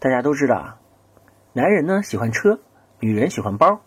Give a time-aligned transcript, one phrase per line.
[0.00, 0.76] 大家都知道啊，
[1.52, 2.58] 男人呢喜欢车，
[3.00, 3.82] 女人喜欢包。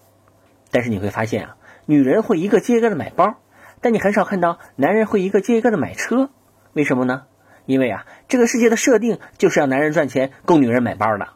[0.70, 3.36] 但是你会发现啊，女人会一个接一个的买包，
[3.82, 6.30] 但你很少看到男人会一个接一个的买车。
[6.74, 7.24] 为什么呢？
[7.66, 11.30] 因为啊，这个世界的设定就是要男人赚钱供女人买包的。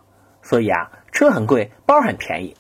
[0.44, 2.56] 所以啊，车很贵，包很便宜。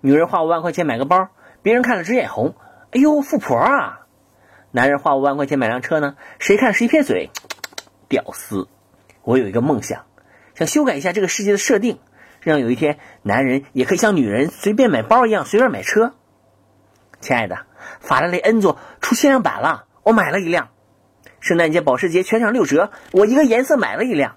[0.00, 1.28] 女人花五万块钱买个包，
[1.60, 2.54] 别人看了直眼红。
[2.92, 4.06] 哎呦，富婆啊！
[4.70, 7.30] 男人花五万块钱买辆车呢，谁看谁撇嘴，
[8.08, 8.66] 屌丝。
[9.22, 10.06] 我有一个梦想。
[10.54, 11.98] 想修改一下这个世界的设定，
[12.40, 16.14] 让有一天男人也可以像女人随便买包一样随便买车。
[17.20, 17.66] 亲爱的，
[18.00, 20.68] 法拉利 N 座出限量版了，我买了一辆。
[21.38, 24.36] 圣诞节、保时捷全场六折，我一个颜色买了一辆。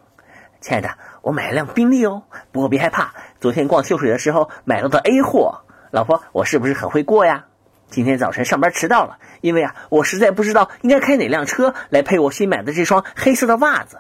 [0.62, 5.62] 亲爱的，我买了辆宾利哦，不过别害怕，昨天逛秀水的时候买到的 A 货。
[5.92, 7.46] 老婆，我是不是很会过呀？
[7.90, 14.00] 今天早晨上班迟到了，因为啊，我实在不知道应该开哪辆车来配我新买的这双黑色的袜子。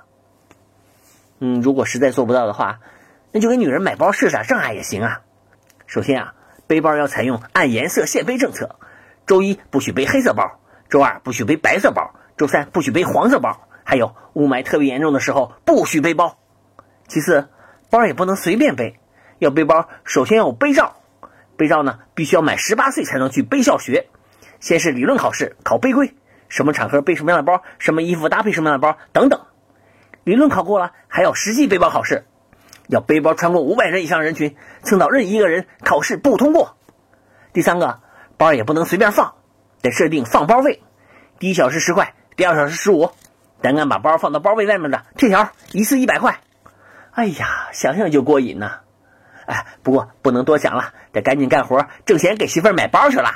[1.46, 2.80] 嗯，如果实在做不到的话，
[3.34, 5.20] 那就给女人买包试试，这样也行啊。
[5.88, 6.36] 首先啊，
[6.68, 8.78] 背包要采用按颜色限背政策，
[9.28, 16.38] 周一不许背黑色包，周二不许背白色包，周三不许背黄色包，还有雾霾特别严重的时候不许背包。
[17.10, 17.50] 其次，
[17.90, 18.98] 包也不能随便背，
[19.38, 20.96] 要背包首先要有背照，
[21.58, 24.08] 背照呢必须要满十八岁才能去背校学。
[24.62, 26.16] 先是理论考试，考背规，
[26.48, 29.42] 什么场合背什么样的包，什么衣服搭配什么样的包等等。
[30.24, 32.26] 理论考过了，还要实际背包考试，
[32.88, 36.78] 要背包穿过五百人以上人群，蹭到任意一个人考试不通过。
[37.52, 38.00] 第三个，
[38.38, 39.36] 包也不能随便放，
[39.82, 40.82] 得设定放包费，
[41.40, 43.12] 第一小时十块，第二小时十五，
[43.62, 46.40] 胆敢把包放到包位外面的，贴条，一次一百块。
[47.12, 48.80] 哎呀，想想就过瘾呐！
[49.46, 53.30] 哎，不过不能多想了，得赶紧干活挣钱给媳妇买包去了。